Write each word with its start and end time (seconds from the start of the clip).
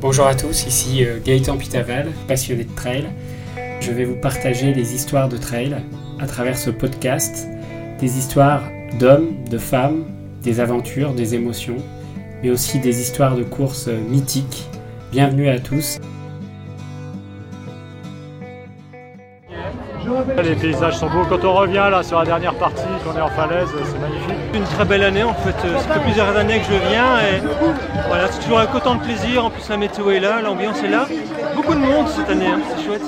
Bonjour 0.00 0.26
à 0.26 0.34
tous, 0.34 0.66
ici 0.66 1.04
euh, 1.04 1.18
Gaëtan 1.22 1.58
Pitaval, 1.58 2.08
passionné 2.26 2.64
de 2.64 2.74
trail. 2.74 3.04
Je 3.82 3.92
vais 3.92 4.06
vous 4.06 4.16
partager 4.16 4.72
des 4.72 4.94
histoires 4.94 5.28
de 5.28 5.36
trail 5.36 5.76
à 6.18 6.26
travers 6.26 6.56
ce 6.56 6.70
podcast, 6.70 7.46
des 8.00 8.16
histoires 8.16 8.62
d'hommes, 8.98 9.44
de 9.50 9.58
femmes, 9.58 10.06
des 10.42 10.58
aventures, 10.58 11.12
des 11.12 11.34
émotions, 11.34 11.76
mais 12.42 12.48
aussi 12.48 12.78
des 12.78 13.02
histoires 13.02 13.36
de 13.36 13.42
courses 13.42 13.88
mythiques. 13.88 14.70
Bienvenue 15.12 15.50
à 15.50 15.58
tous. 15.58 15.98
Les 20.50 20.56
paysages 20.56 20.98
sont 20.98 21.06
beaux. 21.06 21.24
Quand 21.28 21.44
on 21.44 21.52
revient 21.54 21.86
là 21.92 22.02
sur 22.02 22.18
la 22.18 22.24
dernière 22.24 22.54
partie, 22.54 22.82
qu'on 23.04 23.16
est 23.16 23.20
en 23.20 23.28
falaise, 23.28 23.68
c'est 23.72 24.00
magnifique. 24.00 24.34
Une 24.52 24.64
très 24.64 24.84
belle 24.84 25.04
année 25.04 25.22
en 25.22 25.32
fait. 25.32 25.54
Euh, 25.64 25.78
ça 25.78 25.94
fait 25.94 26.00
plusieurs 26.00 26.36
années 26.36 26.58
que 26.58 26.64
je 26.64 26.88
viens 26.90 27.20
et 27.20 27.40
voilà, 28.08 28.26
c'est 28.32 28.40
toujours 28.40 28.60
autant 28.74 28.96
de 28.96 29.00
plaisir. 29.00 29.44
En 29.44 29.50
plus 29.50 29.68
la 29.68 29.76
météo 29.76 30.10
est 30.10 30.18
là, 30.18 30.42
l'ambiance 30.42 30.82
est 30.82 30.88
là. 30.88 31.06
Beaucoup 31.54 31.74
de 31.74 31.78
monde 31.78 32.08
cette 32.08 32.28
année, 32.30 32.48
hein. 32.48 32.58
c'est 32.76 32.84
chouette. 32.84 33.02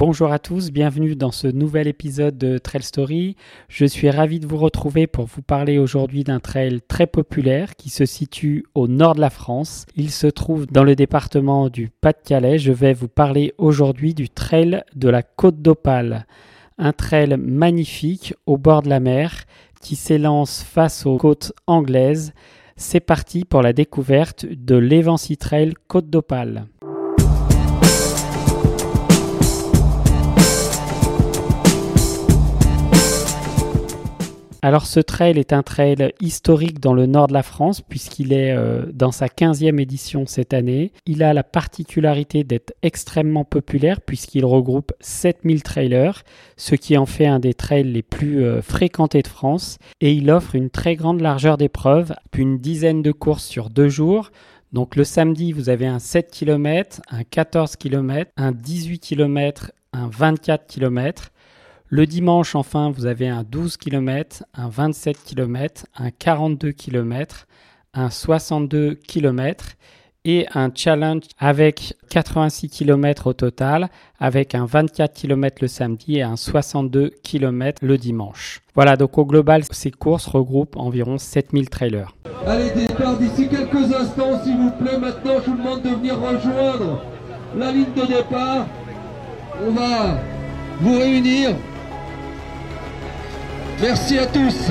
Bonjour 0.00 0.32
à 0.32 0.38
tous, 0.38 0.70
bienvenue 0.70 1.14
dans 1.14 1.30
ce 1.30 1.46
nouvel 1.46 1.86
épisode 1.86 2.38
de 2.38 2.56
Trail 2.56 2.82
Story. 2.82 3.36
Je 3.68 3.84
suis 3.84 4.08
ravi 4.08 4.40
de 4.40 4.46
vous 4.46 4.56
retrouver 4.56 5.06
pour 5.06 5.26
vous 5.26 5.42
parler 5.42 5.76
aujourd'hui 5.76 6.24
d'un 6.24 6.40
trail 6.40 6.80
très 6.88 7.06
populaire 7.06 7.76
qui 7.76 7.90
se 7.90 8.06
situe 8.06 8.64
au 8.74 8.88
nord 8.88 9.14
de 9.14 9.20
la 9.20 9.28
France. 9.28 9.84
Il 9.96 10.10
se 10.10 10.26
trouve 10.26 10.66
dans 10.66 10.84
le 10.84 10.96
département 10.96 11.68
du 11.68 11.90
Pas-de-Calais. 12.00 12.56
Je 12.56 12.72
vais 12.72 12.94
vous 12.94 13.08
parler 13.08 13.52
aujourd'hui 13.58 14.14
du 14.14 14.30
trail 14.30 14.82
de 14.96 15.10
la 15.10 15.22
Côte 15.22 15.60
d'Opale. 15.60 16.26
Un 16.78 16.94
trail 16.94 17.36
magnifique 17.36 18.32
au 18.46 18.56
bord 18.56 18.80
de 18.80 18.88
la 18.88 19.00
mer 19.00 19.44
qui 19.82 19.96
s'élance 19.96 20.62
face 20.62 21.04
aux 21.04 21.18
côtes 21.18 21.52
anglaises. 21.66 22.32
C'est 22.74 23.00
parti 23.00 23.44
pour 23.44 23.60
la 23.60 23.74
découverte 23.74 24.46
de 24.46 24.76
l'Evancy 24.76 25.36
Trail 25.36 25.74
Côte 25.88 26.08
d'Opale. 26.08 26.68
Alors 34.62 34.86
ce 34.86 35.00
trail 35.00 35.38
est 35.38 35.52
un 35.52 35.62
trail 35.62 36.12
historique 36.20 36.80
dans 36.80 36.92
le 36.92 37.06
nord 37.06 37.28
de 37.28 37.32
la 37.32 37.42
France 37.42 37.80
puisqu'il 37.80 38.32
est 38.32 38.52
euh, 38.52 38.86
dans 38.92 39.12
sa 39.12 39.26
15e 39.26 39.80
édition 39.80 40.26
cette 40.26 40.52
année. 40.52 40.92
Il 41.06 41.22
a 41.22 41.32
la 41.32 41.44
particularité 41.44 42.44
d'être 42.44 42.74
extrêmement 42.82 43.44
populaire 43.44 44.00
puisqu'il 44.00 44.44
regroupe 44.44 44.92
7000 45.00 45.62
trailers, 45.62 46.24
ce 46.56 46.74
qui 46.74 46.98
en 46.98 47.06
fait 47.06 47.26
un 47.26 47.38
des 47.38 47.54
trails 47.54 47.90
les 47.90 48.02
plus 48.02 48.44
euh, 48.44 48.60
fréquentés 48.60 49.22
de 49.22 49.28
France. 49.28 49.78
Et 50.00 50.12
il 50.12 50.30
offre 50.30 50.54
une 50.54 50.70
très 50.70 50.96
grande 50.96 51.20
largeur 51.20 51.56
d'épreuves, 51.56 52.14
une 52.40 52.58
dizaine 52.58 53.02
de 53.02 53.12
courses 53.12 53.44
sur 53.44 53.68
deux 53.68 53.90
jours. 53.90 54.30
Donc 54.72 54.96
le 54.96 55.04
samedi, 55.04 55.52
vous 55.52 55.68
avez 55.68 55.86
un 55.86 55.98
7 55.98 56.30
km, 56.30 57.02
un 57.10 57.22
14 57.22 57.76
km, 57.76 58.30
un 58.38 58.52
18 58.52 58.98
km, 58.98 59.72
un 59.92 60.08
24 60.08 60.66
km. 60.66 61.32
Le 61.92 62.06
dimanche, 62.06 62.54
enfin, 62.54 62.92
vous 62.92 63.06
avez 63.06 63.26
un 63.26 63.42
12 63.42 63.76
km, 63.76 64.44
un 64.54 64.68
27 64.68 65.24
km, 65.24 65.86
un 65.98 66.12
42 66.12 66.70
km, 66.70 67.48
un 67.94 68.10
62 68.10 68.94
km 68.94 69.70
et 70.24 70.46
un 70.54 70.70
challenge 70.72 71.24
avec 71.36 71.94
86 72.08 72.68
km 72.68 73.26
au 73.26 73.32
total, 73.32 73.88
avec 74.20 74.54
un 74.54 74.66
24 74.66 75.12
km 75.12 75.56
le 75.62 75.66
samedi 75.66 76.18
et 76.18 76.22
un 76.22 76.36
62 76.36 77.10
km 77.24 77.84
le 77.84 77.98
dimanche. 77.98 78.60
Voilà, 78.76 78.96
donc 78.96 79.18
au 79.18 79.26
global, 79.26 79.64
ces 79.72 79.90
courses 79.90 80.28
regroupent 80.28 80.76
environ 80.76 81.18
7000 81.18 81.70
trailers. 81.70 82.14
Allez, 82.46 82.70
départ 82.70 83.18
d'ici 83.18 83.48
quelques 83.48 83.92
instants, 83.92 84.40
s'il 84.44 84.56
vous 84.58 84.70
plaît. 84.70 84.96
Maintenant, 84.96 85.40
je 85.44 85.50
vous 85.50 85.56
demande 85.56 85.82
de 85.82 85.88
venir 85.88 86.14
rejoindre 86.20 87.02
la 87.56 87.72
ligne 87.72 87.92
de 87.96 88.06
départ. 88.06 88.68
On 89.66 89.72
va 89.72 90.20
vous 90.82 90.96
réunir 90.96 91.56
Merci 93.82 94.18
à 94.18 94.26
tous. 94.26 94.70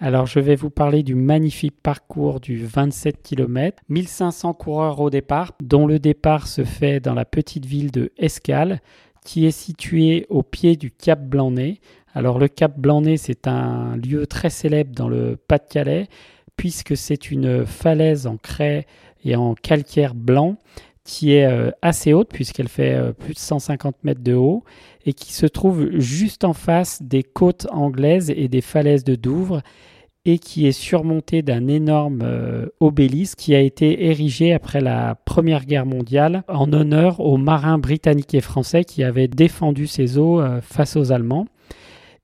Alors 0.00 0.26
je 0.26 0.40
vais 0.40 0.56
vous 0.56 0.70
parler 0.70 1.04
du 1.04 1.14
magnifique 1.14 1.80
parcours 1.80 2.40
du 2.40 2.66
27 2.66 3.22
km, 3.22 3.80
1500 3.88 4.54
coureurs 4.54 4.98
au 4.98 5.08
départ, 5.08 5.52
dont 5.62 5.86
le 5.86 6.00
départ 6.00 6.48
se 6.48 6.64
fait 6.64 6.98
dans 6.98 7.14
la 7.14 7.24
petite 7.24 7.64
ville 7.64 7.92
de 7.92 8.10
Escale, 8.18 8.80
qui 9.24 9.46
est 9.46 9.52
située 9.52 10.26
au 10.30 10.42
pied 10.42 10.74
du 10.74 10.90
Cap 10.90 11.22
Blanc-Nez. 11.24 11.80
Alors 12.12 12.40
le 12.40 12.48
Cap 12.48 12.76
Blanc-Nez, 12.76 13.18
c'est 13.18 13.46
un 13.46 13.96
lieu 13.96 14.26
très 14.26 14.50
célèbre 14.50 14.92
dans 14.96 15.08
le 15.08 15.36
Pas-de-Calais, 15.36 16.08
puisque 16.56 16.96
c'est 16.96 17.30
une 17.30 17.64
falaise 17.64 18.26
en 18.26 18.36
craie 18.36 18.86
et 19.24 19.36
en 19.36 19.54
calcaire 19.54 20.16
blanc 20.16 20.56
qui 21.04 21.34
est 21.34 21.46
euh, 21.46 21.70
assez 21.82 22.12
haute 22.12 22.28
puisqu'elle 22.32 22.68
fait 22.68 22.94
euh, 22.94 23.12
plus 23.12 23.34
de 23.34 23.38
150 23.38 23.96
mètres 24.04 24.22
de 24.22 24.34
haut 24.34 24.64
et 25.04 25.12
qui 25.12 25.32
se 25.32 25.46
trouve 25.46 25.98
juste 25.98 26.44
en 26.44 26.52
face 26.52 27.02
des 27.02 27.22
côtes 27.22 27.66
anglaises 27.70 28.30
et 28.30 28.48
des 28.48 28.60
falaises 28.60 29.04
de 29.04 29.16
Douvres 29.16 29.62
et 30.24 30.38
qui 30.38 30.68
est 30.68 30.72
surmontée 30.72 31.42
d'un 31.42 31.66
énorme 31.66 32.20
euh, 32.22 32.66
obélisque 32.78 33.38
qui 33.38 33.54
a 33.56 33.60
été 33.60 34.06
érigé 34.06 34.52
après 34.52 34.80
la 34.80 35.16
Première 35.24 35.64
Guerre 35.64 35.86
mondiale 35.86 36.44
en 36.46 36.72
honneur 36.72 37.18
aux 37.18 37.36
marins 37.36 37.78
britanniques 37.78 38.34
et 38.34 38.40
français 38.40 38.84
qui 38.84 39.02
avaient 39.02 39.26
défendu 39.26 39.88
ces 39.88 40.18
eaux 40.18 40.40
face 40.60 40.94
aux 40.94 41.10
Allemands. 41.10 41.46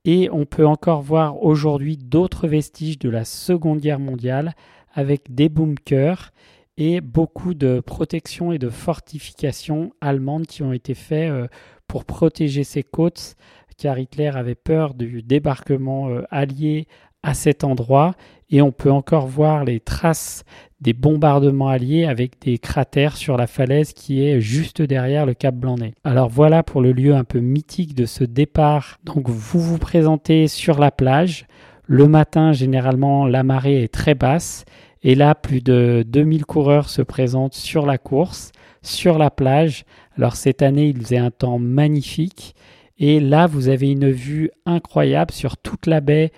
Et 0.05 0.31
on 0.31 0.47
peut 0.47 0.67
encore 0.67 1.03
voir 1.03 1.43
aujourd'hui 1.43 1.97
d'autres 1.97 2.47
vestiges 2.47 3.01
de 3.01 3.11
la 3.11 3.25
Seconde 3.25 3.81
Guerre 3.81 3.99
mondiale 3.99 4.55
avec 4.95 5.35
des 5.35 5.49
bunkers 5.49 6.33
et 6.79 7.01
beaucoup 7.01 7.55
de 7.55 7.81
protections 7.81 8.53
et 8.53 8.59
de 8.59 8.71
fortifications 8.71 9.93
allemandes 10.01 10.47
qui 10.47 10.63
ont 10.63 10.73
été 10.73 10.95
faites 10.95 11.31
euh, 11.31 11.49
pour 11.89 12.05
protéger 12.05 12.63
ces 12.63 12.85
côtes, 12.85 13.35
car 13.77 13.99
Hitler 13.99 14.31
avait 14.35 14.55
peur 14.55 14.95
du 14.95 15.23
débarquement 15.23 16.09
euh, 16.09 16.23
allié 16.31 16.87
à 17.25 17.35
cet 17.35 17.65
endroit, 17.65 18.15
et 18.49 18.63
on 18.63 18.71
peut 18.71 18.93
encore 18.93 19.27
voir 19.27 19.65
les 19.65 19.81
traces 19.81 20.45
des 20.81 20.93
bombardements 20.93 21.67
alliés 21.67 22.05
avec 22.05 22.41
des 22.41 22.59
cratères 22.59 23.17
sur 23.17 23.37
la 23.37 23.49
falaise 23.49 23.93
qui 23.93 24.25
est 24.25 24.41
juste 24.41 24.81
derrière 24.81 25.27
le 25.27 25.35
Cap 25.35 25.57
Blanc-Nez. 25.57 25.95
Alors 26.05 26.29
voilà 26.29 26.63
pour 26.63 26.81
le 26.81 26.93
lieu 26.93 27.15
un 27.17 27.25
peu 27.25 27.41
mythique 27.41 27.97
de 27.97 28.07
ce 28.07 28.23
départ. 28.23 29.01
Donc 29.03 29.29
vous 29.29 29.61
vous 29.61 29.79
présentez 29.79 30.47
sur 30.47 30.79
la 30.79 30.93
plage. 30.93 31.47
Le 31.87 32.07
matin, 32.07 32.53
généralement, 32.53 33.27
la 33.27 33.43
marée 33.43 33.83
est 33.83 33.93
très 33.93 34.15
basse 34.15 34.65
et 35.03 35.15
là, 35.15 35.35
plus 35.35 35.61
de 35.61 36.05
2000 36.07 36.45
coureurs 36.45 36.89
se 36.89 37.03
présentent 37.03 37.55
sur 37.55 37.87
la 37.87 37.99
course, 37.99 38.53
sur 38.83 39.19
la 39.19 39.31
plage. 39.31 39.85
Alors 40.17 40.37
cette 40.37 40.63
année, 40.63 40.89
il 40.89 41.01
faisait 41.01 41.19
un 41.19 41.31
temps 41.31 41.59
magnifique. 41.59 42.55
Et 42.99 43.21
là, 43.21 43.47
vous 43.47 43.69
avez 43.69 43.91
une 43.91 44.11
vue 44.11 44.51
incroyable 44.67 45.33
sur 45.33 45.57
toute 45.57 45.87
la 45.87 46.01
baie 46.01 46.33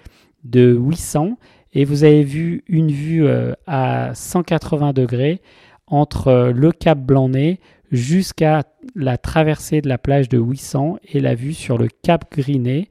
de 0.44 0.76
800. 0.78 1.38
Et 1.72 1.84
vous 1.84 2.04
avez 2.04 2.22
vu 2.22 2.64
une 2.66 2.90
vue 2.90 3.26
euh, 3.26 3.54
à 3.66 4.14
180 4.14 4.92
degrés 4.92 5.40
entre 5.86 6.28
euh, 6.28 6.52
le 6.52 6.72
Cap 6.72 6.98
Blanc-Nez 6.98 7.60
jusqu'à 7.90 8.64
la 8.94 9.16
traversée 9.18 9.80
de 9.80 9.88
la 9.88 9.98
plage 9.98 10.28
de 10.28 10.38
800 10.38 10.98
et 11.12 11.20
la 11.20 11.34
vue 11.34 11.54
sur 11.54 11.78
le 11.78 11.88
Cap 12.02 12.30
Grinet 12.30 12.88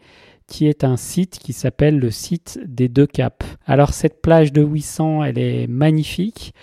qui 0.49 0.67
est 0.67 0.83
un 0.83 0.97
site 0.97 1.39
qui 1.39 1.53
s'appelle 1.53 1.99
le 1.99 2.11
site 2.11 2.59
des 2.65 2.89
deux 2.89 3.07
caps. 3.07 3.45
Alors 3.65 3.93
cette 3.93 4.21
plage 4.21 4.51
de 4.51 4.61
800, 4.61 5.23
elle 5.23 5.37
est 5.37 5.67
magnifique. 5.67 6.53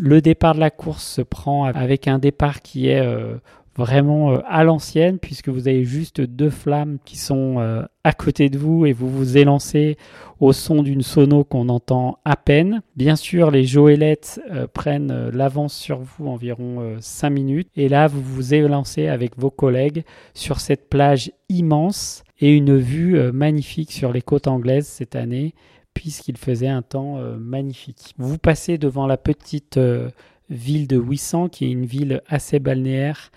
Le 0.00 0.20
départ 0.20 0.54
de 0.54 0.60
la 0.60 0.70
course 0.70 1.06
se 1.06 1.22
prend 1.22 1.64
avec 1.64 2.08
un 2.08 2.18
départ 2.18 2.60
qui 2.62 2.88
est 2.88 3.00
euh, 3.00 3.36
vraiment 3.76 4.32
euh, 4.32 4.38
à 4.48 4.64
l'ancienne 4.64 5.18
puisque 5.20 5.48
vous 5.48 5.68
avez 5.68 5.84
juste 5.84 6.20
deux 6.20 6.50
flammes 6.50 6.98
qui 7.04 7.16
sont 7.16 7.60
euh, 7.60 7.82
à 8.02 8.12
côté 8.12 8.48
de 8.48 8.58
vous 8.58 8.84
et 8.84 8.92
vous 8.92 9.08
vous 9.08 9.36
élancez 9.36 9.96
au 10.40 10.52
son 10.52 10.82
d'une 10.82 11.02
sono 11.02 11.44
qu'on 11.44 11.68
entend 11.68 12.18
à 12.24 12.36
peine. 12.36 12.82
Bien 12.96 13.14
sûr, 13.14 13.50
les 13.50 13.64
joëlettes 13.64 14.40
prennent 14.72 15.30
l'avance 15.30 15.74
sur 15.74 16.00
vous 16.00 16.26
environ 16.28 16.96
5 17.00 17.30
minutes 17.30 17.70
et 17.76 17.88
là 17.88 18.06
vous 18.06 18.20
vous 18.20 18.54
élancez 18.54 19.08
avec 19.08 19.38
vos 19.38 19.50
collègues 19.50 20.04
sur 20.34 20.60
cette 20.60 20.90
plage 20.90 21.30
immense 21.48 22.22
et 22.40 22.54
une 22.54 22.76
vue 22.76 23.18
euh, 23.18 23.32
magnifique 23.32 23.92
sur 23.92 24.12
les 24.12 24.22
côtes 24.22 24.46
anglaises 24.46 24.86
cette 24.86 25.16
année 25.16 25.54
puisqu'il 25.94 26.36
faisait 26.36 26.68
un 26.68 26.82
temps 26.82 27.18
euh, 27.18 27.36
magnifique. 27.38 28.14
Vous 28.18 28.38
passez 28.38 28.76
devant 28.76 29.06
la 29.06 29.16
petite 29.16 29.78
euh, 29.78 30.10
ville 30.50 30.86
de 30.86 30.98
Ouissant 30.98 31.48
qui 31.48 31.64
est 31.64 31.70
une 31.70 31.86
ville 31.86 32.22
assez 32.26 32.58
balnéaire 32.58 33.30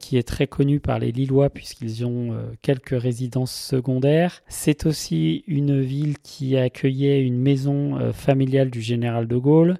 qui 0.00 0.16
est 0.16 0.26
très 0.26 0.48
connue 0.48 0.80
par 0.80 0.98
les 0.98 1.12
Lillois 1.12 1.48
puisqu'ils 1.48 2.04
ont 2.04 2.36
quelques 2.62 3.00
résidences 3.00 3.54
secondaires. 3.54 4.42
C'est 4.48 4.86
aussi 4.86 5.44
une 5.46 5.80
ville 5.80 6.18
qui 6.18 6.56
accueillait 6.56 7.22
une 7.22 7.38
maison 7.38 8.12
familiale 8.12 8.70
du 8.70 8.80
général 8.80 9.28
de 9.28 9.36
Gaulle. 9.36 9.76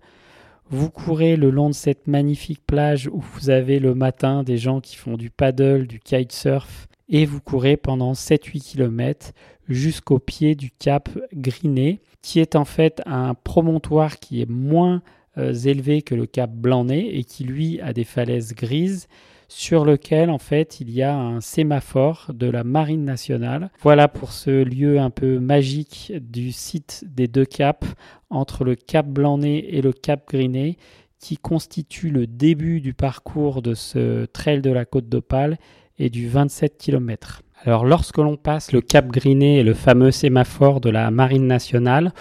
Vous 0.71 0.89
courez 0.89 1.35
le 1.35 1.51
long 1.51 1.69
de 1.69 1.75
cette 1.75 2.07
magnifique 2.07 2.65
plage 2.65 3.09
où 3.09 3.21
vous 3.35 3.51
avez 3.51 3.81
le 3.81 3.97
matin 3.97 4.45
des 4.45 4.57
gens 4.57 4.81
qui 4.81 4.95
font 4.95 5.17
du 5.17 5.31
paddle, 5.31 5.89
du 5.89 5.99
kitesurf, 5.99 6.87
et 7.13 7.27
vous 7.27 7.41
courez 7.41 7.77
pendant 7.77 8.15
7-8 8.15 8.73
km 8.73 9.33
jusqu'au 9.69 10.19
pied 10.19 10.57
du 10.57 10.71
cap 10.71 11.11
Griné, 11.35 12.01
qui 12.23 12.41
est 12.41 12.57
en 12.57 12.65
fait 12.65 13.03
un 13.07 13.35
promontoire 13.35 14.19
qui 14.19 14.41
est 14.41 14.51
moins 14.51 15.03
euh, 15.39 15.53
élevé 15.53 16.03
que 16.03 16.15
le 16.15 16.27
cap 16.27 16.51
Blanc-Nez 16.51 17.17
et 17.17 17.25
qui 17.25 17.45
lui 17.45 17.81
a 17.81 17.93
des 17.93 18.05
falaises 18.05 18.55
grises 18.55 19.09
sur 19.49 19.85
lequel 19.85 20.31
en 20.31 20.39
fait 20.39 20.81
il 20.81 20.91
y 20.91 21.03
a 21.03 21.15
un 21.15 21.43
sémaphore 21.43 22.31
de 22.33 22.49
la 22.49 22.65
Marine 22.65 23.05
nationale. 23.05 23.71
Voilà 23.83 24.09
pour 24.09 24.33
ce 24.33 24.65
lieu 24.65 24.99
un 24.99 25.11
peu 25.11 25.39
magique 25.39 26.15
du 26.19 26.51
site 26.51 27.05
des 27.07 27.29
deux 27.29 27.45
caps 27.45 27.87
entre 28.31 28.65
le 28.65 28.75
cap 28.75 29.07
Blanc-Nez 29.07 29.77
et 29.77 29.83
le 29.83 29.93
cap 29.93 30.27
Griné 30.29 30.79
qui 31.19 31.37
constitue 31.37 32.09
le 32.09 32.27
début 32.27 32.81
du 32.81 32.95
parcours 32.95 33.61
de 33.61 33.75
ce 33.75 34.25
trail 34.25 34.63
de 34.63 34.71
la 34.71 34.87
côte 34.87 35.11
d'Opale 35.11 35.59
et 36.03 36.11
du 36.11 36.29
27 36.29 36.79
km. 36.79 37.43
Alors 37.65 37.85
lorsque 37.85 38.19
l'on 38.19 38.37
passe 38.37 38.73
le 38.73 38.81
cap 38.81 39.07
Griné 39.07 39.61
et 39.61 39.63
le 39.63 39.73
fameux 39.73 40.11
sémaphore 40.11 40.81
de 40.81 40.91
la 40.91 41.13
Marine 41.13 41.47
nationale, 41.47 42.13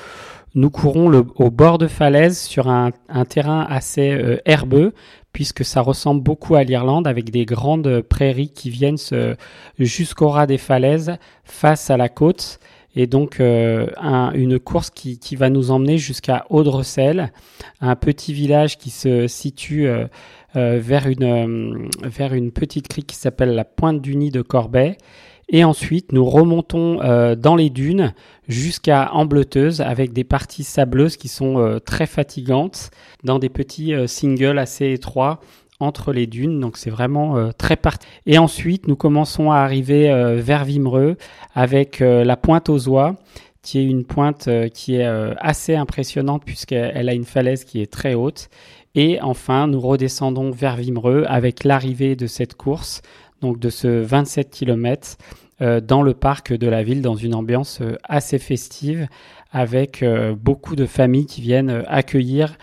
nous 0.54 0.70
courons 0.70 1.12
au 1.36 1.50
bord 1.50 1.80
de 1.80 1.88
falaise 1.88 2.38
sur 2.38 2.70
un, 2.70 2.92
terrain 3.28 3.66
assez 3.68 4.12
euh, 4.12 4.38
herbeux 4.46 4.94
puisque 5.34 5.66
ça 5.66 5.82
ressemble 5.82 6.22
beaucoup 6.22 6.54
à 6.54 6.64
l'Irlande 6.64 7.08
avec 7.08 7.32
des 7.32 7.46
grandes 7.46 8.02
prairies 8.02 8.52
qui 8.52 8.70
viennent 8.70 8.98
jusqu'au 9.80 10.30
ras 10.30 10.46
des 10.46 10.60
falaises 10.60 11.18
face 11.44 11.90
à 11.90 11.98
la 11.98 12.10
côte 12.10 12.60
et 12.96 13.08
donc 13.08 13.40
euh, 13.40 13.88
une 14.34 14.60
course 14.60 14.90
qui, 14.90 15.36
va 15.36 15.50
nous 15.50 15.72
emmener 15.72 15.98
jusqu'à 15.98 16.46
Audrecel, 16.50 17.32
un 17.80 17.96
petit 17.96 18.34
village 18.34 18.78
qui 18.78 18.90
se 18.90 19.28
situe 19.28 19.88
euh, 19.88 20.08
vers, 20.56 21.08
une, 21.08 21.90
vers 22.04 22.34
une 22.34 22.52
petite 22.52 22.88
crique 22.88 23.08
qui 23.08 23.16
s'appelle 23.16 23.56
la 23.56 23.66
Pointe 23.66 24.02
du 24.02 24.16
Nid 24.16 24.32
de 24.32 24.42
Corbet. 24.42 24.98
Et 25.50 25.64
ensuite, 25.64 26.12
nous 26.14 26.26
remontons 26.26 26.96
dans 27.36 27.56
les 27.56 27.70
dunes 27.70 28.14
jusqu'à 28.48 29.12
Ambleteuse 29.14 29.82
avec 29.82 30.14
des 30.14 30.24
parties 30.24 30.64
sableuses 30.64 31.18
qui 31.18 31.28
sont 31.28 31.80
très 31.86 32.06
fatigantes 32.06 32.92
dans 33.24 33.40
des 33.40 33.50
petits 33.50 33.94
singles 34.08 34.60
assez 34.60 34.92
étroits 34.92 35.40
entre 35.82 36.14
les 36.14 36.28
dunes, 36.28 36.60
donc 36.60 36.78
c'est 36.78 36.90
vraiment 36.90 37.38
euh, 37.38 37.52
très 37.52 37.76
parti. 37.76 38.08
Et 38.26 38.38
ensuite, 38.38 38.88
nous 38.88 38.96
commençons 38.96 39.52
à 39.52 39.58
arriver 39.58 40.10
euh, 40.10 40.38
vers 40.38 40.64
Vimereux 40.64 41.18
avec 41.56 42.02
euh, 42.02 42.24
la 42.24 42.38
pointe 42.38 42.70
aux 42.70 42.88
oies, 42.88 43.16
qui 43.64 43.80
est 43.80 43.86
une 43.86 44.06
pointe 44.06 44.50
qui 44.74 44.96
est 44.96 45.06
assez 45.38 45.76
impressionnante 45.76 46.42
puisqu'elle 46.44 47.08
a 47.08 47.14
une 47.14 47.26
falaise 47.26 47.64
qui 47.64 47.80
est 47.80 47.92
très 47.92 48.16
haute. 48.16 48.50
Et 48.96 49.22
enfin, 49.22 49.68
nous 49.68 49.80
redescendons 49.80 50.52
vers 50.52 50.76
Vimereux 50.76 51.24
avec 51.28 51.64
l'arrivée 51.64 52.16
de 52.16 52.28
cette 52.28 52.56
course, 52.56 53.02
donc 53.42 53.60
de 53.60 53.70
ce 53.70 53.88
27 53.88 54.50
km 54.50 55.18
dans 55.84 56.02
le 56.02 56.16
parc 56.16 56.54
de 56.54 56.68
la 56.68 56.82
ville, 56.82 57.04
dans 57.04 57.16
une 57.16 57.36
ambiance 57.36 57.82
assez 58.04 58.40
festive, 58.40 59.08
avec 59.52 60.04
beaucoup 60.42 60.76
de 60.76 60.88
familles 60.88 61.28
qui 61.28 61.42
viennent 61.42 61.84
accueillir 61.88 62.58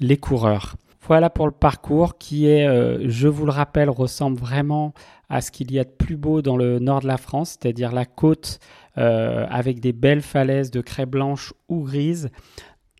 les 0.00 0.16
coureurs. 0.16 0.76
Voilà 1.08 1.30
pour 1.30 1.46
le 1.46 1.52
parcours 1.52 2.18
qui 2.18 2.46
est, 2.46 2.68
euh, 2.68 3.08
je 3.08 3.28
vous 3.28 3.46
le 3.46 3.50
rappelle, 3.50 3.88
ressemble 3.88 4.38
vraiment 4.38 4.92
à 5.30 5.40
ce 5.40 5.50
qu'il 5.50 5.72
y 5.72 5.78
a 5.78 5.84
de 5.84 5.88
plus 5.88 6.18
beau 6.18 6.42
dans 6.42 6.58
le 6.58 6.78
nord 6.80 7.00
de 7.00 7.06
la 7.06 7.16
France, 7.16 7.56
c'est-à-dire 7.58 7.92
la 7.92 8.04
côte 8.04 8.58
euh, 8.98 9.46
avec 9.48 9.80
des 9.80 9.94
belles 9.94 10.20
falaises 10.20 10.70
de 10.70 10.82
craie 10.82 11.06
blanche 11.06 11.54
ou 11.70 11.84
grise, 11.84 12.28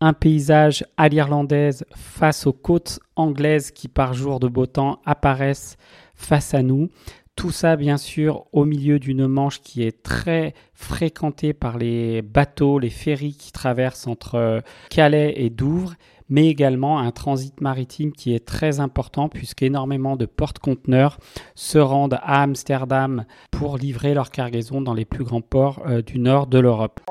un 0.01 0.13
paysage 0.13 0.85
à 0.97 1.09
l'irlandaise 1.09 1.85
face 1.95 2.47
aux 2.47 2.53
côtes 2.53 2.99
anglaises 3.15 3.71
qui 3.71 3.87
par 3.87 4.13
jour 4.13 4.39
de 4.39 4.47
beau 4.47 4.65
temps 4.65 5.01
apparaissent 5.05 5.77
face 6.15 6.53
à 6.53 6.63
nous. 6.63 6.89
Tout 7.35 7.51
ça, 7.51 7.77
bien 7.77 7.97
sûr, 7.97 8.45
au 8.51 8.65
milieu 8.65 8.99
d'une 8.99 9.25
Manche 9.25 9.61
qui 9.61 9.83
est 9.83 10.03
très 10.03 10.53
fréquentée 10.73 11.53
par 11.53 11.77
les 11.77 12.21
bateaux, 12.21 12.79
les 12.79 12.89
ferries 12.89 13.35
qui 13.35 13.53
traversent 13.53 14.07
entre 14.07 14.35
euh, 14.35 14.59
Calais 14.89 15.33
et 15.37 15.49
Douvres 15.49 15.95
mais 16.29 16.47
également 16.47 16.99
un 16.99 17.11
transit 17.11 17.59
maritime 17.59 18.11
qui 18.11 18.33
est 18.33 18.45
très 18.45 18.79
important 18.79 19.29
puisqu'énormément 19.29 20.15
de 20.15 20.25
porte-conteneurs 20.25 21.17
se 21.55 21.79
rendent 21.79 22.19
à 22.21 22.43
Amsterdam 22.43 23.25
pour 23.51 23.77
livrer 23.77 24.13
leur 24.13 24.29
cargaison 24.29 24.81
dans 24.81 24.93
les 24.93 25.05
plus 25.05 25.23
grands 25.23 25.41
ports 25.41 25.81
euh, 25.87 26.01
du 26.01 26.19
nord 26.19 26.47
de 26.47 26.59
l'Europe. 26.59 27.01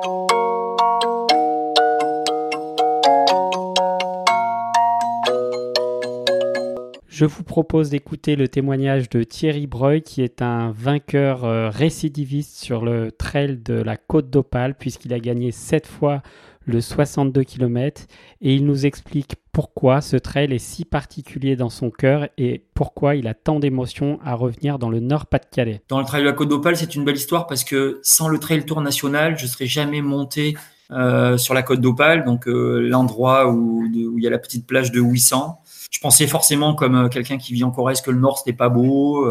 Je 7.19 7.25
vous 7.25 7.43
propose 7.43 7.91
d'écouter 7.91 8.37
le 8.37 8.47
témoignage 8.47 9.09
de 9.09 9.25
Thierry 9.25 9.67
Breuil, 9.67 10.03
qui 10.03 10.23
est 10.23 10.41
un 10.41 10.71
vainqueur 10.71 11.45
euh, 11.45 11.69
récidiviste 11.69 12.57
sur 12.57 12.85
le 12.85 13.11
trail 13.11 13.59
de 13.59 13.75
la 13.75 13.97
Côte 13.97 14.31
d'Opale, 14.31 14.77
puisqu'il 14.77 15.13
a 15.13 15.19
gagné 15.19 15.51
sept 15.51 15.89
fois 15.89 16.23
le 16.65 16.81
62 16.81 17.43
km 17.43 18.03
et 18.41 18.55
il 18.55 18.65
nous 18.65 18.87
explique 18.87 19.35
pourquoi 19.51 20.01
ce 20.01 20.15
trail 20.15 20.55
est 20.55 20.59
si 20.59 20.85
particulier 20.85 21.57
dans 21.57 21.71
son 21.71 21.91
cœur 21.91 22.29
et 22.39 22.63
pourquoi 22.75 23.17
il 23.17 23.27
a 23.27 23.35
tant 23.35 23.59
d'émotions 23.59 24.21
à 24.25 24.35
revenir 24.35 24.79
dans 24.79 24.89
le 24.89 25.01
Nord-Pas-de-Calais. 25.01 25.83
Dans 25.89 25.99
le 25.99 26.05
trail 26.05 26.23
de 26.23 26.29
la 26.29 26.35
Côte 26.35 26.51
d'Opale, 26.51 26.77
c'est 26.77 26.95
une 26.95 27.05
belle 27.05 27.17
histoire 27.17 27.49
parce 27.49 27.65
que 27.65 27.99
sans 28.05 28.29
le 28.29 28.39
trail 28.39 28.65
tour 28.65 28.81
national, 28.81 29.37
je 29.37 29.47
serais 29.49 29.67
jamais 29.67 30.03
monté 30.03 30.57
euh, 30.93 31.37
sur 31.37 31.53
la 31.53 31.65
Côte 31.65 31.81
d'Opale, 31.81 32.25
donc 32.25 32.47
euh, 32.47 32.79
l'endroit 32.79 33.51
où, 33.51 33.83
où, 33.83 34.19
il 34.19 34.23
y 34.23 34.27
a 34.29 34.31
la 34.31 34.39
petite 34.39 34.69
plage 34.69 34.93
de 34.93 35.01
800. 35.01 35.61
Je 35.91 36.01
pensais 36.01 36.27
forcément 36.27 36.75
comme 36.75 36.95
euh, 36.95 37.09
quelqu'un 37.09 37.39
qui 37.39 37.55
vit 37.55 37.65
en 37.65 37.71
Corrèze 37.71 38.01
que 38.01 38.11
le 38.11 38.19
Nord 38.19 38.39
c'était 38.39 38.57
pas 38.57 38.69
beau, 38.69 39.27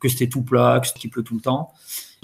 que 0.00 0.08
c'était 0.08 0.28
tout 0.28 0.42
plat, 0.42 0.80
que 0.80 0.86
c'était 0.86 1.08
pleut 1.08 1.22
tout 1.22 1.34
le 1.34 1.40
temps. 1.40 1.72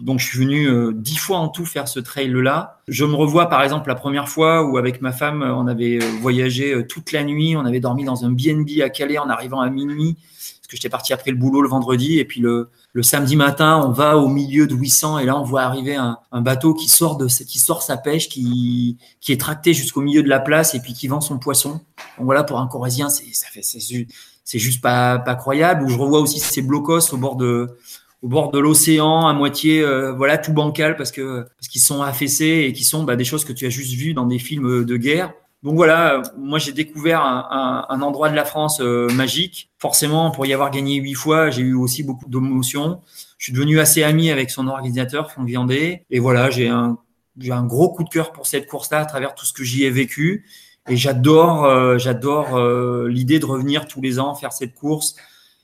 Donc 0.03 0.19
je 0.19 0.27
suis 0.27 0.39
venu 0.39 0.69
euh, 0.69 0.93
dix 0.93 1.17
fois 1.17 1.39
en 1.39 1.49
tout 1.49 1.65
faire 1.65 1.87
ce 1.87 2.01
trail-là. 2.01 2.81
Je 2.89 3.05
me 3.05 3.15
revois 3.15 3.49
par 3.49 3.63
exemple 3.63 3.89
la 3.89 3.95
première 3.95 4.29
fois 4.29 4.65
où 4.65 4.77
avec 4.77 5.01
ma 5.01 5.13
femme 5.13 5.43
euh, 5.43 5.55
on 5.55 5.69
avait 5.69 6.03
euh, 6.03 6.07
voyagé 6.21 6.85
toute 6.89 7.13
la 7.13 7.23
nuit, 7.23 7.57
on 7.57 7.65
avait 7.65 7.81
dormi 7.81 8.05
dans 8.05 8.25
un 8.25 8.31
BNB 8.31 8.81
à 8.83 8.91
Calais 8.91 9.19
en 9.19 9.29
arrivant 9.29 9.61
à 9.61 9.71
minuit 9.71 10.17
parce 10.17 10.67
que 10.69 10.77
j'étais 10.77 10.89
parti 10.89 11.13
après 11.13 11.31
le 11.31 11.37
boulot 11.37 11.63
le 11.63 11.69
vendredi 11.69 12.19
et 12.19 12.25
puis 12.25 12.41
le, 12.41 12.71
le 12.93 13.03
samedi 13.05 13.37
matin 13.37 13.81
on 13.85 13.91
va 13.91 14.17
au 14.17 14.29
milieu 14.29 14.67
de 14.67 14.75
800 14.75 15.21
et 15.21 15.27
là 15.27 15.39
on 15.39 15.45
voit 15.45 15.63
arriver 15.63 15.95
un, 15.95 16.19
bateau 16.33 16.75
qui 16.75 16.89
sort 16.89 17.17
de 17.17 17.27
qui 17.29 17.59
sort 17.61 17.83
sa 17.83 17.97
pêche 17.97 18.29
qui 18.29 18.99
qui 19.21 19.31
est 19.31 19.41
tracté 19.41 19.75
jusqu'au 19.75 20.01
milieu 20.01 20.25
de 20.25 20.29
la 20.29 20.41
place 20.41 20.75
et 20.75 20.81
puis 20.81 20.93
qui 20.93 21.07
vend 21.07 21.21
son 21.21 21.39
poisson. 21.39 21.81
Donc 22.19 22.27
voilà 22.27 22.43
pour 22.43 22.59
un 22.59 22.67
Corésien 22.67 23.11
c'est 23.11 23.33
ça 23.33 23.47
fait 23.47 23.63
c'est 23.63 24.59
juste 24.59 24.81
pas 24.81 25.19
pas 25.19 25.37
croyable. 25.37 25.85
Où 25.85 25.89
je 25.89 25.99
revois 25.99 26.21
aussi 26.21 26.41
ces 26.41 26.63
blocos 26.63 27.13
au 27.13 27.17
bord 27.17 27.37
de 27.37 27.77
au 28.25 28.29
bord 28.29 28.51
de 28.53 28.59
l'océan, 28.59 29.27
à 29.27 29.35
moitié, 29.35 29.83
euh, 29.83 30.15
voilà, 30.15 30.39
tout 30.39 30.55
bancal 30.55 30.97
parce 30.97 31.13
que 31.13 31.43
parce 31.43 31.69
qu'ils 31.69 31.83
sont 31.83 32.01
affaissés 32.01 32.65
et 32.67 32.73
qui 32.73 32.83
sont 32.83 33.05
bah, 33.05 33.17
des 33.17 33.25
choses 33.25 33.45
que 33.45 33.53
tu 33.53 33.67
as 33.67 33.69
juste 33.69 33.93
vues 33.93 34.15
dans 34.15 34.25
des 34.25 34.39
films 34.39 34.87
de 34.87 34.97
guerre. 34.97 35.35
Donc 35.63 35.77
voilà, 35.77 36.23
moi 36.39 36.59
j'ai 36.59 36.73
découvert 36.73 37.21
un, 37.21 37.85
un, 37.87 38.01
endroit 38.01 38.31
de 38.31 38.35
la 38.35 38.47
France 38.47 38.81
euh, 38.81 39.09
magique. 39.13 39.71
Forcément, 39.79 40.31
pour 40.31 40.47
y 40.47 40.55
avoir 40.55 40.71
gagné 40.71 40.97
huit 40.97 41.13
fois, 41.13 41.51
j'ai 41.51 41.61
eu 41.61 41.75
aussi 41.75 42.03
beaucoup 42.03 42.27
d'émotions. 42.27 43.03
Je 43.37 43.45
suis 43.45 43.53
devenu 43.53 43.79
assez 43.79 44.03
ami 44.03 44.31
avec 44.31 44.51
son 44.51 44.69
organisateur, 44.69 45.31
Franck 45.31 45.47
Viandé. 45.47 46.07
Et 46.09 46.19
voilà, 46.19 46.49
j'ai 46.49 46.69
un, 46.69 46.97
j'ai 47.39 47.53
un 47.53 47.67
gros 47.67 47.91
coup 47.93 48.05
de 48.05 48.09
cœur 48.09 48.33
pour 48.33 48.47
cette 48.47 48.67
course-là 48.67 49.01
à 49.01 49.05
travers 49.05 49.35
tout 49.35 49.45
ce 49.45 49.53
que 49.53 49.65
j'y 49.65 49.85
ai 49.85 49.91
vécu. 49.91 50.47
Et 50.89 50.97
j'adore, 50.97 51.67
euh, 51.67 51.99
j'adore 51.99 52.59
l'idée 53.07 53.39
de 53.39 53.45
revenir 53.45 53.87
tous 53.87 54.01
les 54.01 54.19
ans 54.19 54.35
faire 54.35 54.55
cette 54.55 54.75
course 54.75 55.15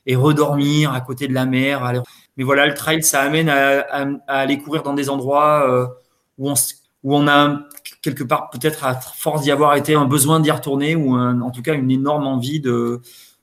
et 0.05 0.15
redormir 0.15 0.93
à 0.93 1.01
côté 1.01 1.27
de 1.27 1.33
la 1.33 1.45
mer. 1.45 2.03
Mais 2.37 2.43
voilà, 2.43 2.67
le 2.67 2.73
trail, 2.73 3.03
ça 3.03 3.21
amène 3.21 3.49
à, 3.49 4.07
aller 4.27 4.57
courir 4.57 4.83
dans 4.83 4.93
des 4.93 5.09
endroits 5.09 5.69
euh, 5.69 5.85
où, 6.37 6.49
on, 6.49 6.55
où 7.03 7.15
on 7.15 7.27
a 7.27 7.59
quelque 8.01 8.23
part 8.23 8.49
peut-être 8.49 8.85
à 8.85 8.95
force 8.95 9.43
d'y 9.43 9.51
avoir 9.51 9.75
été 9.75 9.93
un 9.93 10.05
besoin 10.05 10.39
d'y 10.39 10.51
retourner 10.51 10.95
ou 10.95 11.15
en 11.15 11.51
tout 11.51 11.61
cas 11.61 11.75
une 11.75 11.91
énorme 11.91 12.25
envie 12.25 12.59
de, 12.59 13.01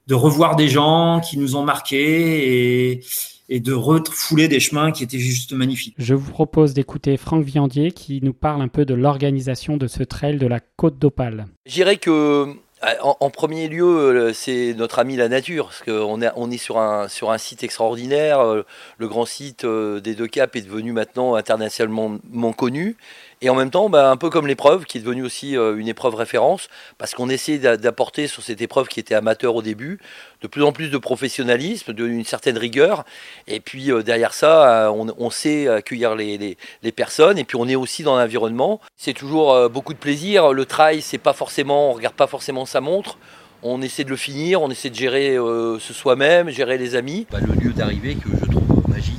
de 0.09 0.15
revoir 0.15 0.57
des 0.57 0.69
gens 0.69 1.21
qui 1.21 1.39
nous 1.39 1.55
ont 1.55 1.63
marqués 1.63 2.93
et, 2.93 3.05
et 3.49 3.61
de 3.61 3.73
refouler 3.73 4.49
des 4.49 4.61
chemins 4.61 4.93
qui 4.93 5.03
étaient 5.03 5.19
juste 5.19 5.53
magnifiques. 5.53 5.95
Je 5.99 6.15
vous 6.15 6.31
propose 6.31 6.75
d'écouter 6.75 7.17
Franck 7.17 7.45
Viandier 7.45 7.93
qui 7.93 8.21
nous 8.23 8.35
parle 8.35 8.61
un 8.61 8.69
peu 8.69 8.85
de 8.85 8.95
l'organisation 8.95 9.77
de 9.77 9.87
ce 9.87 10.03
trail 10.03 10.39
de 10.39 10.47
la 10.47 10.61
Côte 10.61 10.99
d'Opale. 10.99 11.47
Je 11.67 11.75
dirais 11.75 11.97
que 11.97 12.55
euh, 12.85 12.95
en, 13.01 13.31
premier 13.31 13.69
lieu, 13.69 13.85
euh, 13.85 14.33
c'est 14.33 14.73
notre 14.75 14.99
ami 15.01 15.17
la 15.17 15.29
nature, 15.29 15.67
parce 15.67 15.83
qu'on 15.83 16.23
est, 16.23 16.31
on 16.37 16.51
est 16.51 16.59
sur, 16.59 16.79
un, 16.79 17.09
sur 17.09 17.31
un 17.31 17.39
site 17.39 17.65
extraordinaire. 17.65 18.41
Euh, 18.41 18.65
le 18.99 19.09
grand 19.09 19.27
site 19.27 19.67
des 19.67 20.15
Deux 20.15 20.29
Caps 20.29 20.55
est 20.57 20.63
devenu 20.63 20.93
maintenant 20.93 21.35
internationalement 21.35 22.19
connu. 22.57 22.97
Et 23.41 23.51
en 23.51 23.55
même 23.55 23.71
temps, 23.71 23.89
bah, 23.89 24.11
un 24.11 24.17
peu 24.17 24.31
comme 24.31 24.47
l'épreuve, 24.47 24.85
qui 24.85 24.99
est 24.99 25.01
devenue 25.01 25.23
aussi 25.23 25.53
une 25.53 25.89
épreuve 25.89 26.15
référence, 26.15 26.69
parce 26.99 27.15
qu'on 27.15 27.29
essaie 27.29 27.59
d'apporter 27.59 28.27
sur 28.27 28.43
cette 28.43 28.61
épreuve 28.61 28.89
qui 28.89 28.99
était 28.99 29.15
amateur 29.15 29.55
au 29.55 29.63
début, 29.63 30.01
de 30.43 30.49
plus 30.49 30.63
en 30.63 30.73
plus 30.73 30.89
de 30.89 30.99
professionnalisme, 30.99 31.93
d'une 31.93 32.25
certaine 32.25 32.59
rigueur. 32.59 33.05
Et 33.47 33.61
puis 33.61 33.91
derrière 34.05 34.35
ça, 34.35 34.93
on, 34.93 35.31
sait 35.31 35.69
accueillir 35.69 36.17
les, 36.17 36.57
personnes. 36.97 37.39
Et 37.39 37.45
puis 37.45 37.57
on 37.57 37.69
est 37.69 37.77
aussi 37.77 38.03
dans 38.03 38.19
l'environnement. 38.19 38.81
C'est 38.97 39.15
toujours 39.15 39.71
beaucoup 39.71 39.95
de 39.95 39.99
plaisir. 39.99 40.53
Le 40.53 40.67
trail, 40.67 41.01
c'est 41.01 41.19
pas 41.19 41.33
forcément, 41.33 41.91
on 41.91 41.93
regarde 41.93 42.17
pas 42.17 42.27
forcément 42.27 42.67
sa 42.67 42.81
montre. 42.81 43.19
on 43.63 43.83
essaie 43.83 44.05
de 44.05 44.11
le 44.11 44.17
finir, 44.17 44.63
on 44.63 44.71
essaie 44.71 44.91
de 44.91 44.97
gérer 44.97 45.37
ce 45.37 45.93
soi-même, 45.93 46.51
gérer 46.51 46.77
les 46.77 46.97
amis. 46.97 47.27
Bah, 47.31 47.39
le 47.41 47.55
lieu 47.55 47.73
d'arrivée 47.73 48.17
que 48.17 48.31
je 48.31 48.51
trouve 48.51 48.89
magique. 48.89 49.17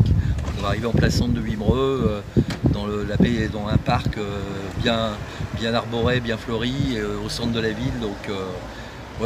On 0.57 0.61
va 0.61 0.69
arriver 0.69 0.87
en 0.87 0.91
place 0.91 1.15
centre 1.15 1.33
de 1.33 1.39
le, 1.39 1.47
la 3.09 3.17
baie, 3.17 3.49
dans 3.51 3.67
un 3.67 3.77
parc 3.77 4.17
bien, 4.81 5.09
bien 5.59 5.73
arboré, 5.73 6.19
bien 6.19 6.37
fleuri, 6.37 6.97
au 7.25 7.29
centre 7.29 7.51
de 7.51 7.59
la 7.59 7.71
ville. 7.71 7.99
Donc, 7.99 8.35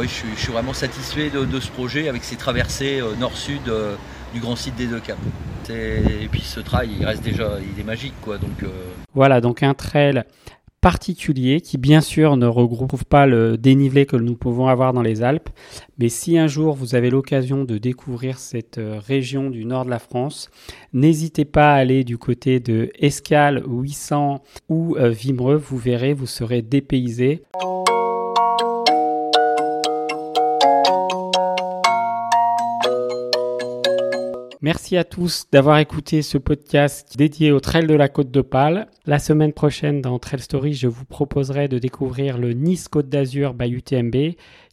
je, 0.00 0.06
suis, 0.08 0.52
vraiment 0.52 0.72
satisfait 0.72 1.30
de, 1.30 1.60
ce 1.60 1.70
projet 1.70 2.08
avec 2.08 2.24
ses 2.24 2.36
traversées 2.36 3.00
nord-sud 3.18 3.70
du 4.32 4.40
grand 4.40 4.56
site 4.56 4.74
des 4.74 4.86
deux 4.86 5.00
caps. 5.00 5.20
Et, 5.70 6.28
puis 6.30 6.42
ce 6.42 6.60
trail, 6.60 6.90
il 6.98 7.06
reste 7.06 7.22
déjà, 7.22 7.52
il 7.60 7.80
est 7.80 7.84
magique, 7.84 8.14
quoi. 8.20 8.38
Donc 8.38 8.62
euh. 8.62 8.68
voilà, 9.14 9.40
donc 9.40 9.62
un 9.62 9.74
trail 9.74 10.24
particulier 10.84 11.62
qui 11.62 11.78
bien 11.78 12.02
sûr 12.02 12.36
ne 12.36 12.44
regroupe 12.44 13.04
pas 13.04 13.26
le 13.26 13.56
dénivelé 13.56 14.04
que 14.04 14.16
nous 14.16 14.36
pouvons 14.36 14.66
avoir 14.66 14.92
dans 14.92 15.00
les 15.00 15.22
Alpes, 15.22 15.48
mais 15.96 16.10
si 16.10 16.36
un 16.36 16.46
jour 16.46 16.74
vous 16.74 16.94
avez 16.94 17.08
l'occasion 17.08 17.64
de 17.64 17.78
découvrir 17.78 18.38
cette 18.38 18.76
euh, 18.76 19.00
région 19.00 19.48
du 19.48 19.64
nord 19.64 19.86
de 19.86 19.90
la 19.90 19.98
France, 19.98 20.50
n'hésitez 20.92 21.46
pas 21.46 21.72
à 21.72 21.76
aller 21.76 22.04
du 22.04 22.18
côté 22.18 22.60
de 22.60 22.90
Escale, 22.98 23.62
800 23.66 24.42
ou 24.68 24.96
euh, 24.96 25.08
Vimereux, 25.08 25.56
vous 25.56 25.78
verrez, 25.78 26.12
vous 26.12 26.26
serez 26.26 26.60
dépaysé. 26.60 27.44
Merci 34.64 34.96
à 34.96 35.04
tous 35.04 35.44
d'avoir 35.52 35.76
écouté 35.76 36.22
ce 36.22 36.38
podcast 36.38 37.18
dédié 37.18 37.52
au 37.52 37.60
Trail 37.60 37.86
de 37.86 37.92
la 37.92 38.08
Côte 38.08 38.30
d'Opale. 38.30 38.88
La 39.04 39.18
semaine 39.18 39.52
prochaine, 39.52 40.00
dans 40.00 40.18
Trail 40.18 40.40
Story, 40.40 40.72
je 40.72 40.88
vous 40.88 41.04
proposerai 41.04 41.68
de 41.68 41.78
découvrir 41.78 42.38
le 42.38 42.54
Nice 42.54 42.88
Côte 42.88 43.10
d'Azur 43.10 43.52
by 43.52 43.68
UTMB 43.68 44.16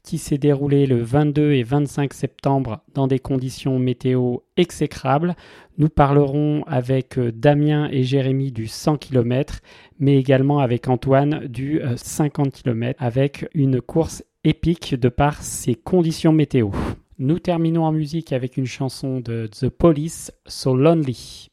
qui 0.02 0.18
s'est 0.18 0.38
déroulé 0.38 0.86
le 0.86 1.02
22 1.02 1.52
et 1.52 1.64
25 1.64 2.14
septembre 2.14 2.80
dans 2.94 3.08
des 3.08 3.20
conditions 3.20 3.80
météo 3.80 4.38
exécrables. 4.56 5.36
Nous 5.78 5.90
parlerons 5.90 6.64
avec 6.68 7.20
euh, 7.20 7.34
Damien 7.34 7.90
et 7.92 8.04
Jérémy 8.04 8.54
du 8.54 8.68
100 8.68 8.96
km, 8.96 9.60
mais 10.00 10.16
également 10.16 10.60
avec 10.60 10.88
Antoine 10.88 11.48
du 11.48 11.82
50 11.98 12.48
euh, 12.48 12.50
km, 12.50 13.04
avec 13.04 13.46
une 13.54 13.82
course 13.82 14.24
épique 14.46 14.96
de 14.96 15.10
par 15.10 15.44
ses 15.44 15.76
conditions 15.76 16.32
météo. 16.32 16.70
Nous 17.24 17.38
terminons 17.38 17.86
en 17.86 17.92
musique 17.92 18.34
avec 18.34 18.58
une 18.58 18.66
chanson 18.66 19.20
de 19.20 19.46
The 19.46 19.70
Police, 19.70 20.32
So 20.48 20.75
Lonely. 20.75 21.51